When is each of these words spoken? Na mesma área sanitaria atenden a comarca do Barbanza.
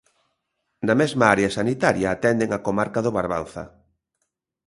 Na 0.87 0.93
mesma 1.01 1.25
área 1.33 1.53
sanitaria 1.57 2.07
atenden 2.11 2.49
a 2.53 2.63
comarca 2.67 2.99
do 3.05 3.11
Barbanza. 3.17 3.63